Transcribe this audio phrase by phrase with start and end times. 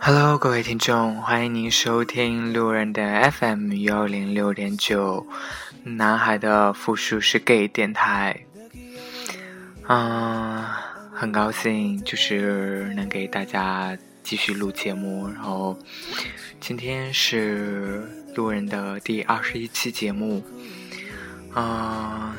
[0.00, 5.26] Hello，各位听众，欢迎您收听路人的 FM 幺零六点九，
[5.82, 8.38] 男孩的复数是 gay 电台。
[9.88, 10.64] 嗯，
[11.12, 15.76] 很高兴就是能给大家继续录节目，然后
[16.60, 20.44] 今天是路人的第二十一期节目。
[21.52, 22.36] 啊，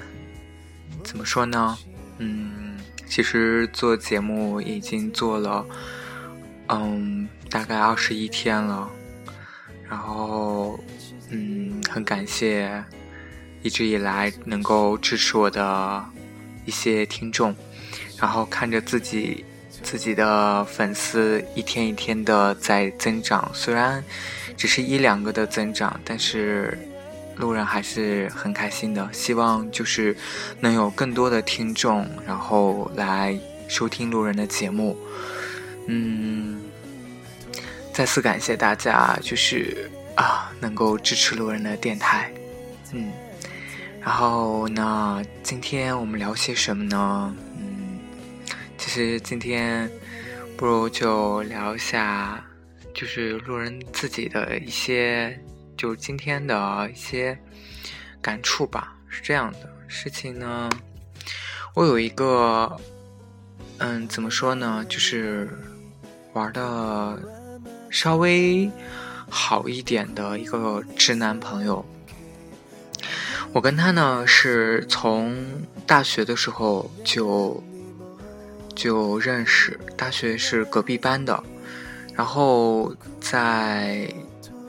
[1.03, 1.77] 怎么说呢？
[2.17, 2.64] 嗯，
[3.07, 5.65] 其实做节目已经做了，
[6.69, 7.27] 嗯。
[7.47, 8.89] 大概二十一天了，
[9.87, 10.77] 然后，
[11.29, 12.83] 嗯，很感谢
[13.61, 16.03] 一直以来能够支持我的
[16.65, 17.55] 一些听众，
[18.19, 24.03] 然后看着自己自己的粉丝一天一天的在增长，虽然
[24.57, 26.77] 只是一两个的增长，但是
[27.35, 29.07] 路人还是很开心的。
[29.11, 30.15] 希望就是
[30.59, 34.97] 能有更多的听众，然后来收听路人的节目，
[35.87, 36.61] 嗯。
[37.93, 42.29] 再次感谢大家，就是啊，能够支持路人的电台，
[42.91, 43.09] 嗯，
[44.01, 47.33] 然后那，今天我们聊些什么呢？
[47.57, 47.97] 嗯，
[48.77, 49.89] 其实今天
[50.57, 52.43] 不如就聊一下，
[52.93, 55.39] 就是路人自己的一些，
[55.85, 57.37] 就是今天的一些
[58.19, 58.95] 感触吧。
[59.07, 60.67] 是这样的事情呢，
[61.75, 62.75] 我有一个，
[63.77, 65.47] 嗯，怎么说呢，就是
[66.33, 67.19] 玩的。
[67.91, 68.69] 稍微
[69.29, 71.85] 好一点的一个直男朋友，
[73.53, 75.45] 我跟他呢是从
[75.85, 77.63] 大学的时候就
[78.75, 81.41] 就认识，大学是隔壁班的，
[82.15, 84.11] 然后在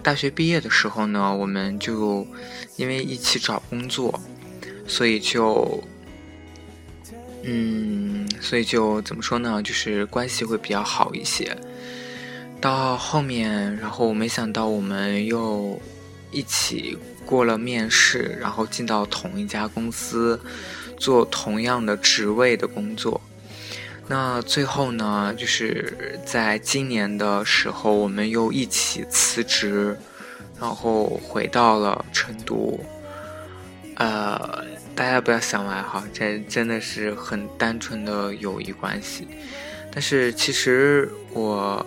[0.06, 2.24] 大学毕业的时候呢，我们就
[2.76, 4.20] 因为一起找工作，
[4.86, 5.82] 所以就
[7.42, 11.56] 嗯，所以就怎么说呢，就是关系会比较好一些。
[12.60, 15.76] 到后面，然后没想到我们又
[16.30, 20.40] 一起过了面试，然后进到同一家公司
[20.96, 23.20] 做同样的职位的工作。
[24.08, 29.96] 那最后呢，就是在今年的时候，我们又一起辞职，
[30.60, 32.78] 然后回到了成都。
[33.96, 39.26] 呃，大家不要想歪哈，这真的是很单纯的友谊关系。
[39.92, 41.84] 但是其实我。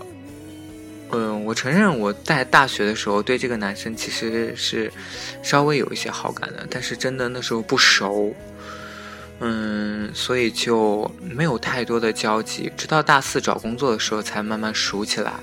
[1.11, 4.93] 嗯，我承认我在大学的时候对这个男生其实是
[5.41, 8.31] 稍微有一些好感的，但是真的那时候不熟，
[9.39, 12.71] 嗯，所以就没有太多的交集。
[12.75, 15.33] 直到大四找工作的时候才慢慢熟起来。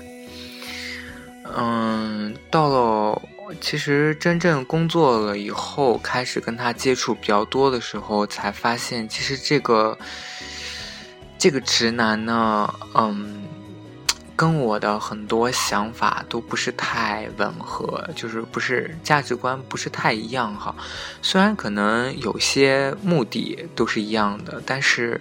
[1.55, 3.21] 嗯，到了
[3.59, 9.97] 其实真正工作了以后，开始跟他接触比较多的时候，才发现其实这个
[11.37, 13.43] 这个直男呢，嗯。
[14.37, 20.75] 跟我的很多想法都不是太吻合，就是不是价值观不是太一样哈。
[21.23, 25.19] 虽然可能有些目的都是一样的，但是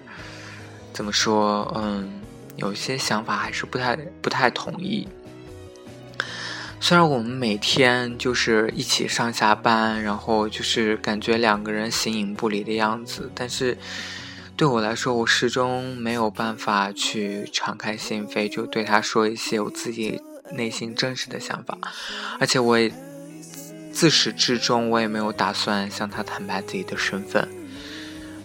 [0.92, 2.20] 怎么说，嗯，
[2.56, 5.08] 有些想法还是不太不太统一。
[6.78, 13.78] 虽然我们每天就是一起上下班，然后就是感觉两个人形影不离的样子，但是。
[14.56, 20.18] 对我来说，我始终没有办法去敞开心扉，就对他说一些我自己
[20.52, 21.76] 内心真实的想法，
[22.40, 22.90] 而且我也
[23.92, 27.46] 自始至终我也没有打算向他坦白自己的身份。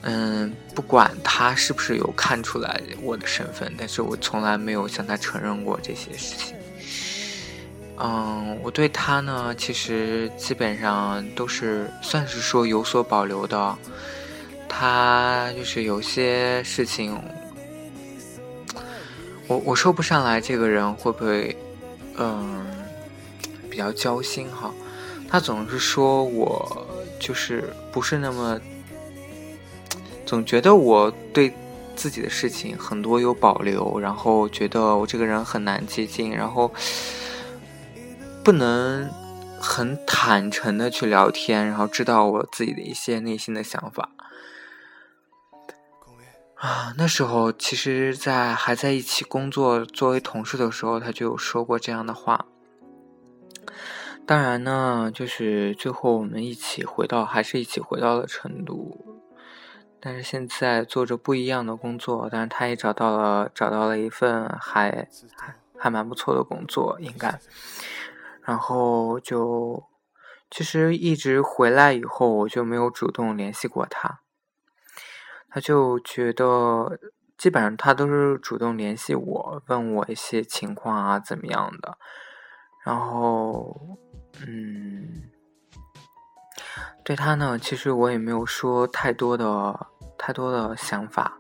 [0.02, 6.54] 嗯，不管他是不是有看出来我的身份，但是我从来没有向他承认过这些事情。
[7.98, 13.78] 嗯，我对他呢，其实基本上都是算是说有所保留的。
[14.82, 17.16] 他就是有些事情，
[19.46, 21.56] 我我说不上来，这个人会不会，
[22.18, 22.66] 嗯，
[23.70, 24.74] 比较交心哈？
[25.30, 26.88] 他总是说我
[27.20, 28.60] 就是不是那么，
[30.26, 31.54] 总觉得我对
[31.96, 36.74] 自己的事情很多有保留，然后觉得我这个人很难接近，然后
[38.44, 39.08] 不能
[39.60, 44.10] 很坦诚的去聊天，然后知道我自己的一些内心的想法。
[46.62, 52.46] 啊，那时候其实，在还在一起工作作为同事的时候，他就有说过这样的话。
[54.28, 58.96] 当然呢，就是最后我们一起回到，还是一起回到了成都。
[60.00, 65.08] 但是现在做着不一样的工作，但是他也找到了找到了一份还
[65.76, 67.40] 还蛮不错的工作，应该。
[68.44, 69.84] 然后就
[70.52, 74.21] 其实一直回来以后，我就没有主动联系过他。
[75.52, 76.98] 他就觉得
[77.38, 81.98] 基本上他都是主动联系我，问我一些情况啊，怎么样的。
[82.84, 83.80] 然后，
[84.48, 85.30] 嗯，
[87.04, 89.88] 对他呢，其实我也没有说太多的、
[90.18, 91.38] 太多的想法。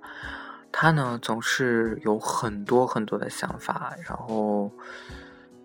[0.71, 4.71] 他呢，总是有很多很多的想法，然后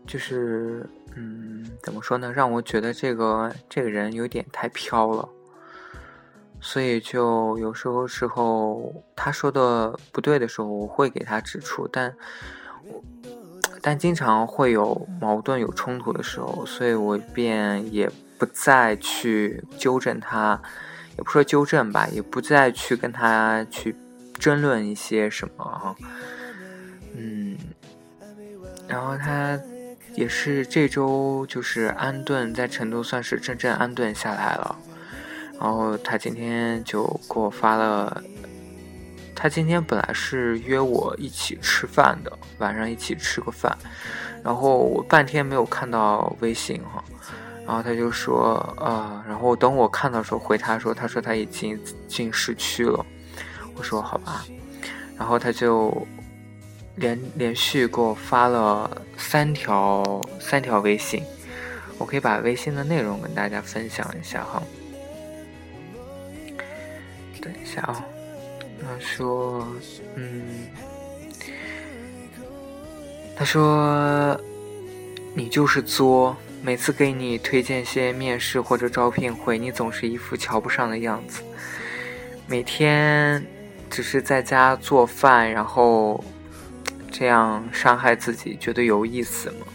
[0.07, 2.33] 就是，嗯，怎么说呢？
[2.33, 5.29] 让我觉得这个这个人有点太飘了。
[6.67, 12.13] 所以，就有时候时候他说的不对的时候，我会给他指出，但，
[13.81, 20.61] 但经常会有矛盾、有冲突的时候，所以我便也不再去纠正他，
[21.17, 23.95] 也不说纠正吧，也不再去跟他去
[24.35, 25.97] 争论一些什么，
[27.15, 27.57] 嗯，
[28.89, 29.57] 然后他
[30.17, 34.77] 也是这周就是安顿在成都，算是真正安顿下来了。
[35.59, 38.23] 然后他今天就给我发了，
[39.35, 43.77] 他今天本来是约我一起吃饭的，晚上一起吃个饭，
[44.45, 47.03] 然后我半天没有看到微信哈，
[47.67, 53.05] 然后他就说啊，然后等我看到时候回他说，他说他已经进市区了，
[53.75, 54.45] 我说好吧，
[55.17, 56.07] 然后他就
[56.97, 61.23] 连连续给我发了三条三条微信，
[61.97, 64.63] 我可以把微信的内容跟大家分享一下哈。
[67.47, 68.05] 等一下啊，
[68.83, 69.67] 他说，
[70.17, 70.67] 嗯，
[73.37, 74.39] 他说
[75.33, 81.43] 你就是作，每次给你推荐些面试或者招聘会，你总是一副瞧不上的样子，
[82.49, 83.47] 每天
[83.89, 86.23] 只是在家做饭，然后
[87.13, 89.67] 这样伤害自己，觉得有意思吗？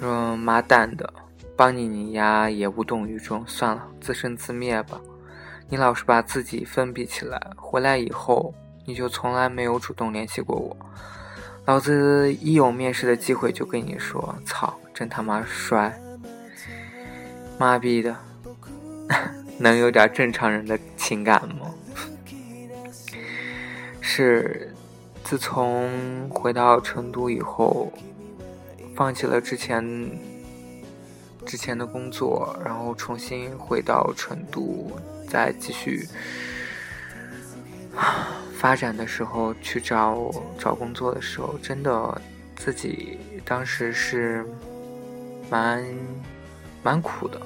[0.00, 1.12] 说妈蛋的，
[1.54, 4.98] 帮你你丫也无动于衷，算了，自生自灭吧。
[5.70, 8.52] 你老是把自己封闭起来，回来以后
[8.84, 10.76] 你就从来没有主动联系过我。
[11.64, 15.96] 老子一有面试的机会就跟你说：“操，真他妈帅！”
[17.56, 18.16] 妈逼的，
[19.58, 21.72] 能有点正常人的情感吗？
[24.00, 24.74] 是，
[25.22, 27.92] 自从回到成都以后，
[28.96, 30.10] 放弃了之前
[31.46, 34.90] 之前的工作，然后重新回到成都。
[35.30, 36.08] 在继续
[38.58, 40.28] 发展的时候，去找
[40.58, 42.20] 找工作的时候，真的
[42.56, 44.44] 自己当时是
[45.48, 45.84] 蛮
[46.82, 47.40] 蛮苦的。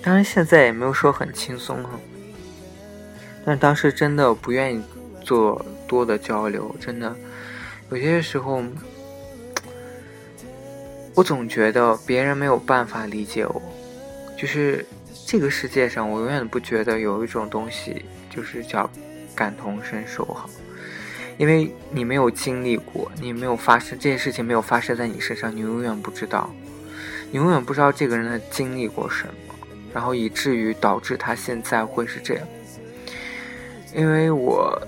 [0.00, 1.90] 当然现在也没有说很轻松哈，
[3.44, 4.80] 但当时真的不愿意
[5.22, 7.14] 做多的交流，真的
[7.90, 8.62] 有些时候，
[11.14, 13.60] 我总觉得别人没有办法理解我，
[14.38, 14.86] 就是。
[15.26, 18.88] 这个世界上，我永远不觉得有一种东西就是叫
[19.34, 20.48] 感同身受哈，
[21.38, 26.54] 因为你没有经历过，你没有发生这件事情没有发生在你身上，你永远不知道，
[27.30, 29.54] 你永远不知道这个人他经历过什么，
[29.92, 32.46] 然后以至于导致他现在会是这样。
[33.94, 34.80] 因为我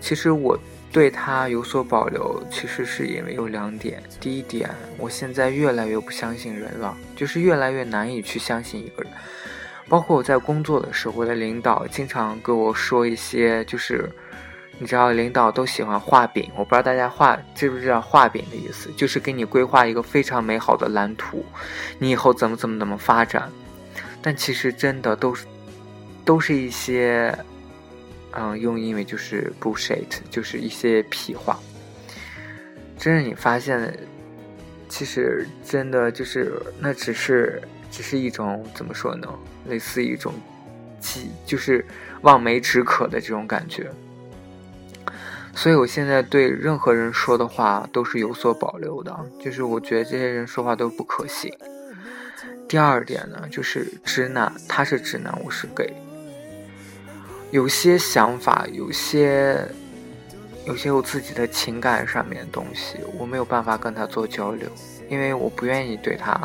[0.00, 0.58] 其实我。
[0.90, 4.02] 对他有所保留，其实是因为有两点。
[4.18, 9.12] 第一点，我现在越来越不相信人了，就是越来越难以去相信一个人。
[9.86, 14.10] 包括我在工作的时候，我的领导经常跟我说一些，就是
[14.78, 16.50] 你知道，领导都喜欢画饼。
[16.56, 21.44] 我不知道大家画知不知道画饼的意思，就是给你规划一个非常美好的蓝图，
[21.98, 23.50] 你以后怎么怎么怎么发展。
[24.22, 25.46] 但其实真的都是，
[26.24, 27.36] 都是一些。
[28.40, 31.58] 嗯，用英语就是 bullshit，就是一些屁话。
[32.96, 33.98] 真是你发现，
[34.88, 39.28] 其实真的就是那只是只是一种怎么说呢？
[39.66, 40.32] 类似一种，
[41.00, 41.84] 即就是
[42.20, 43.90] 望梅止渴的这种感觉。
[45.52, 51.52] 所以我现在对任何人说的话都是有所保留的，就是我觉得这些人说话都不可信。
[52.68, 55.92] 第二点呢，就是直男，他是直男，我是 gay。
[57.50, 59.58] 有些想法，有些，
[60.66, 64.68] 有些我自己的情感上面的东西，我没有办法跟他做交流，
[65.08, 66.38] 因为我不愿意对他，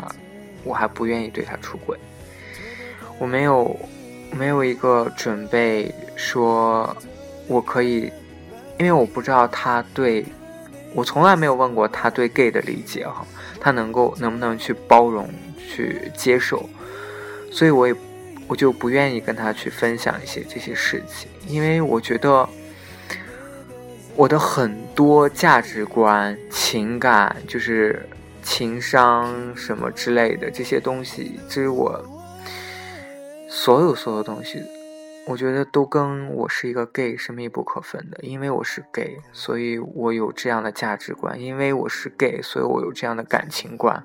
[0.62, 1.98] 我还不愿意对他出轨，
[3.18, 3.78] 我没有，
[4.32, 6.96] 没有一个准备说，
[7.48, 8.10] 我可以，
[8.78, 10.24] 因为我不知道他对，
[10.94, 13.26] 我从来没有问过他对 gay 的理解哈，
[13.60, 16.66] 他能够能不能去包容去接受，
[17.52, 17.94] 所以我也。
[18.46, 22.48] 我就不愿意跟他去分享一些这些事情，因为我觉得
[24.14, 28.06] 我的很多价值观、情感，就是
[28.42, 32.04] 情商什么之类的这些东西，至于我
[33.48, 34.62] 所有所有东西，
[35.26, 38.18] 我觉得都跟我是一个 gay 是密不可分的。
[38.20, 44.04] 因为我是 gay，所以我有这样的价值观；因为我是 gay，所以我有这样的感情观。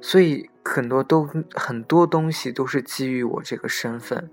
[0.00, 4.30] 所以很多都很多东西都是基于我这个身份。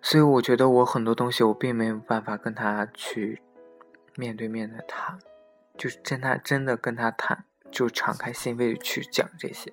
[0.00, 3.42] 所以我觉得我很多东西我并没有办法跟他去
[4.14, 5.18] 面对面的谈，
[5.76, 9.72] 就是真他真的跟他谈，就敞开心扉去讲这些。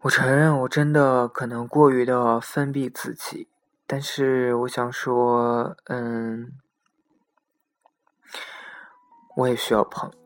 [0.00, 3.48] 我承认我真的可能过于的封闭自己，
[3.86, 6.52] 但是我想说，嗯，
[9.36, 10.19] 我也需要朋友。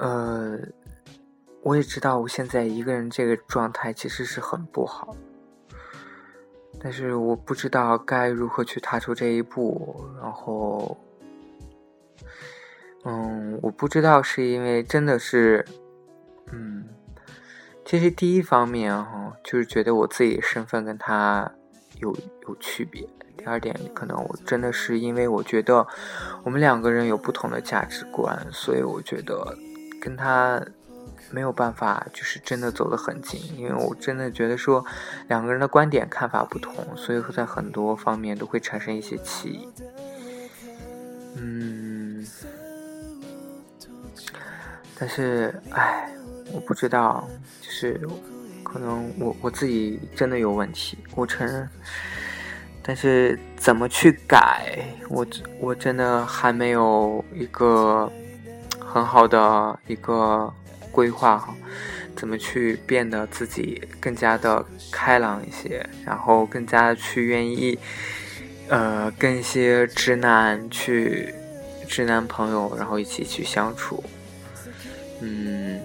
[0.00, 0.58] 呃，
[1.62, 5.14] 我也知道我现在一个人这个状态其实是很不好。
[6.82, 10.96] 但是我不知道该如何去踏出这一步，然后，
[13.04, 15.62] 嗯，我不知道是因为真的是，
[16.50, 16.88] 嗯，
[17.84, 21.52] 其实第一方面哈，就是觉得我自己身份跟他
[21.98, 22.16] 有
[22.48, 25.86] 有区别；第二点，可能我真的是因为我觉得
[26.42, 29.54] 我们两个人有不同的价值观，所以我觉得
[30.00, 30.64] 跟他。
[31.32, 34.84] 没有办法，就是真的走得很近，因为我真的觉得说，
[35.28, 39.68] 两个人的观点看法不同，所以在很多方面都会产生一些歧义。
[41.36, 42.26] 嗯，
[44.98, 46.10] 但是，唉，
[46.52, 47.28] 我不知道，
[47.60, 48.00] 就是
[48.64, 51.68] 可能我我自己真的有问题，我承认。
[52.82, 55.24] 但是怎么去改，我
[55.60, 58.10] 我真的还没有一个
[58.92, 60.52] 很好的一个。
[60.92, 61.54] 规划哈，
[62.16, 67.78] 怎么去变得自己更加的开朗一些，然后更加去愿意，
[68.68, 71.32] 呃，跟一些直男去，
[71.86, 74.02] 直男朋友，然后一起去相处，
[75.20, 75.78] 嗯，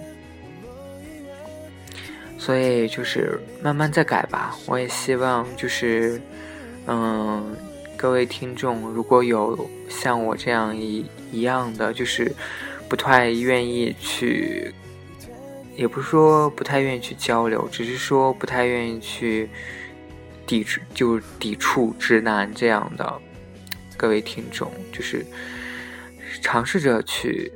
[2.36, 4.56] 所以就是慢慢再改吧。
[4.66, 6.20] 我也希望就是，
[6.88, 7.56] 嗯，
[7.96, 12.34] 各位听众如果有像我这样一一样的，就是
[12.88, 14.72] 不太愿意去。
[15.74, 19.46] 也不是说不太愿意去交流，只是说不太愿意去
[20.46, 23.20] 抵制，就抵触直男这样的
[23.94, 25.22] 各位听众，就是
[26.40, 27.52] 尝试着去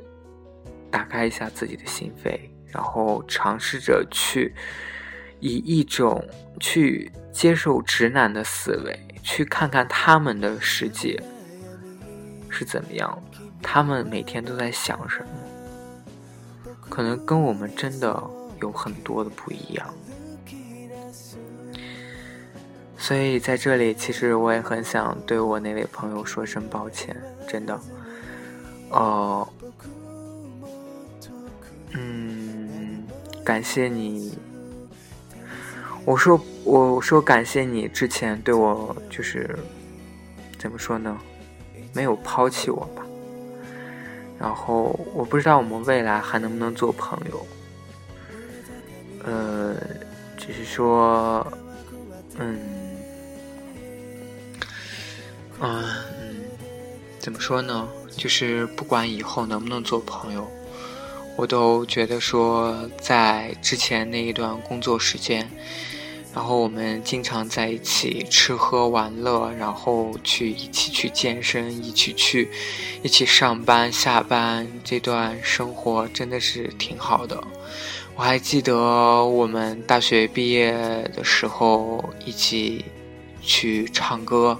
[0.91, 4.53] 打开一下自己的心扉，然后尝试着去
[5.39, 6.23] 以一种
[6.59, 11.19] 去接受直男的思维，去看看他们的世界
[12.49, 13.30] 是怎么样的，
[13.61, 15.27] 他们每天都在想什么。
[16.89, 18.21] 可能跟我们真的
[18.61, 19.93] 有很多的不一样，
[22.97, 27.15] 所以在这里，其实我也很想对我那位朋友说声抱歉，
[27.47, 27.79] 真的。
[28.89, 29.47] 哦，
[31.93, 33.03] 嗯，
[33.45, 34.37] 感谢你。
[36.03, 39.57] 我说，我说感谢你之前对我就是
[40.59, 41.17] 怎么说呢？
[41.93, 43.00] 没有抛弃我吧。
[44.41, 47.45] 然后我不知道我们未来还能不能做朋友，
[49.23, 49.75] 呃，
[50.35, 51.45] 只是说，
[52.39, 52.59] 嗯，
[55.59, 55.83] 嗯，
[57.19, 57.87] 怎么说呢？
[58.17, 60.49] 就是不管以后能不能做朋友，
[61.37, 65.47] 我都觉得说，在之前那一段工作时间。
[66.33, 72.49] 然后我们经常在一起吃喝玩乐，然后去一起去健身，一起去，
[73.03, 77.43] 一起上班下班，这段生活真的是挺好的。
[78.15, 78.75] 我还记得
[79.25, 80.71] 我们大学毕业
[81.13, 82.85] 的时候一起
[83.41, 84.57] 去唱歌，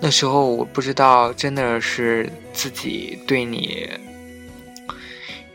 [0.00, 3.88] 那时候我不知道真的是自己对你，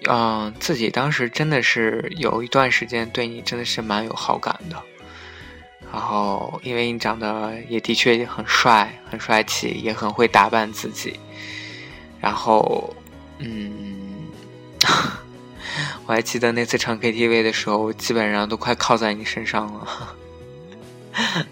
[0.09, 4.75] 嗯，自己当时真的是有一段时间对你真的是蛮有好感的。
[5.91, 11.19] 然后，因为你长得也的确很帅，很帅气，也很会打扮自己。
[12.21, 12.95] 然后，
[13.39, 14.27] 嗯，
[16.05, 20.15] 我还记得那次唱 KTV 的时候，基本上都快靠在你身上了。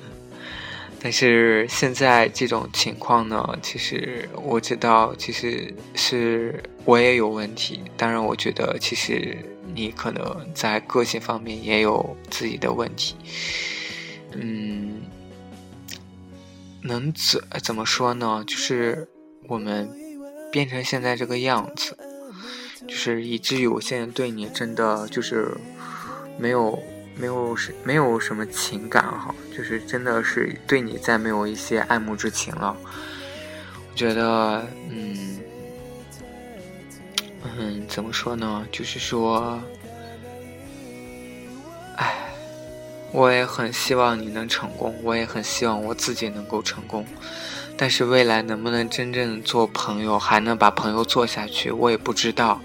[1.00, 7.82] 但是现在这种情况呢，其实我知道，其实是我也有问题。
[7.96, 9.38] 当然，我觉得其实
[9.74, 13.15] 你可能在个性方面也有自己的问题。
[14.39, 15.01] 嗯，
[16.84, 18.44] 能怎怎么说呢？
[18.46, 19.08] 就是
[19.48, 19.89] 我们
[20.51, 21.98] 变成现在这个样子，
[22.88, 25.58] 就是以至于我现在对你真的就是
[26.38, 26.77] 没有
[27.15, 32.77] 没有什没有什么情感哈，就是真的是对你再没有一些爱慕之情了。
[33.91, 35.39] 我觉得，嗯
[37.58, 38.67] 嗯，怎么说呢？
[38.72, 39.60] 就是说。
[43.17, 47.03] 我也很希望你能成功，我也很希望我自己能够成功。
[47.75, 52.62] 但是未来能不能真正做朋友，还能把朋友做下去，我也不知道。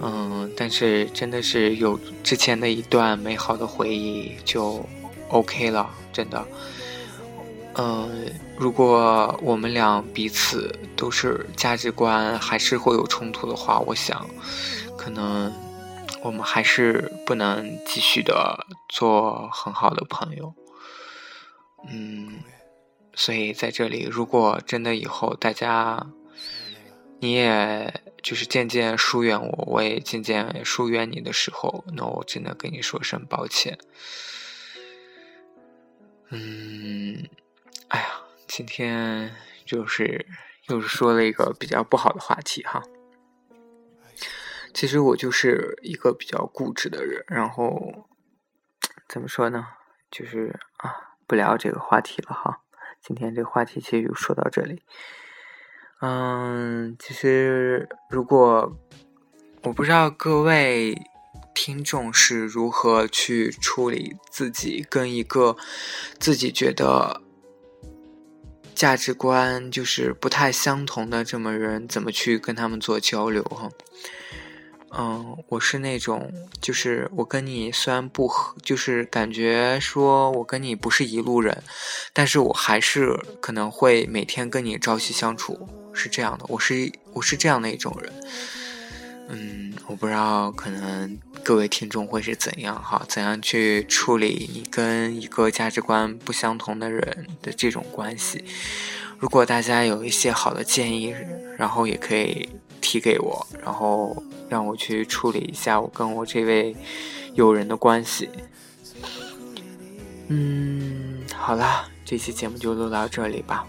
[0.00, 4.82] 嗯，但是真的是有之前的一段美好的回忆就
[5.28, 6.42] OK 了，真的。
[7.74, 14.26] 嗯，如果我们俩彼此都是价值观还是会有冲突的话，我想，
[14.96, 15.52] 可能
[16.24, 20.52] 我们还是不能继续的做很好的朋友。
[21.88, 22.40] 嗯。
[23.16, 26.04] 所以在这里，如果真的以后大家，
[27.20, 33.78] 你也就是渐渐疏远我，我也渐渐疏远你的时候，那我真的跟你说声抱歉。
[36.30, 37.28] 嗯，
[37.86, 38.06] 哎呀，
[38.48, 39.32] 今天
[39.64, 40.26] 就是
[40.66, 42.82] 又是说了一个比较不好的话题哈。
[44.74, 48.08] 其实我就是一个比较固执的人，然后
[49.08, 49.64] 怎么说呢？
[50.10, 52.60] 就是啊，不聊这个话题了哈。
[53.00, 54.82] 今天这个话题其实就说到这里。
[56.00, 58.76] 嗯，其实如果
[59.62, 60.94] 我不知道各位
[61.54, 65.56] 听众是如何去处理自己跟一个
[66.18, 67.22] 自己觉得
[68.74, 73.70] 价值观就是不太相同的这么人，怎么去跟他们做交流哈。
[74.96, 81.64] 嗯，我是那种，就是我跟你虽然不合，就是感觉说我跟你不是一路人，
[82.12, 86.44] 但是我还是可能会每天跟你朝夕相处，是这样的。
[86.48, 88.12] 我是我是这样的一种人。
[89.30, 98.44] 嗯，我不知道可能各位听众会是怎样哈，怎样去处理你跟一个价值观不相同的人的这种关系。
[99.18, 101.12] 如果大家有一些好的建议，
[101.58, 102.48] 然后也可以
[102.80, 104.22] 提给我，然后。
[104.54, 106.76] 让我去处理一下我跟我这位
[107.34, 108.30] 友人的关系。
[110.28, 113.66] 嗯，好了，这期节目就录到这里吧。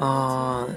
[0.00, 0.68] 嗯，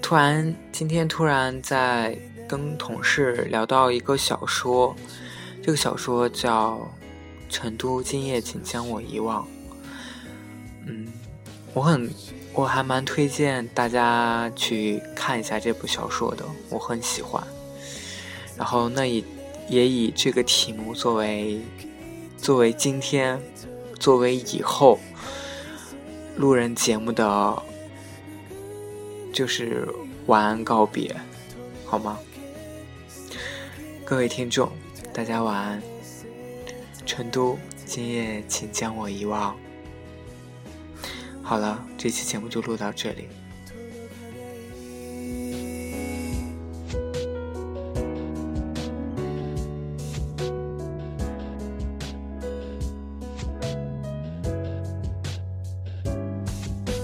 [0.00, 2.18] 突然今天突然在
[2.48, 4.96] 跟同事聊到一个小说，
[5.62, 6.78] 这个小说叫
[7.54, 9.42] 《成都今夜，请将我遗忘》。
[10.86, 11.06] 嗯，
[11.74, 12.10] 我很。
[12.56, 17.46] 我还蛮推荐大家去看一下这部小说的，我很喜欢。
[18.56, 19.22] 然后那也
[19.68, 21.60] 也以这个题目作为
[22.38, 23.38] 作为今天
[24.00, 24.98] 作为以后
[26.36, 27.62] 路人节目的
[29.34, 29.86] 就是
[30.24, 31.14] 晚安告别，
[31.84, 32.18] 好吗？
[34.02, 34.72] 各位听众，
[35.12, 35.82] 大家晚安。
[37.04, 39.54] 成都，今夜请将我遗忘。
[41.48, 43.28] 好了，这期节目就录到这里。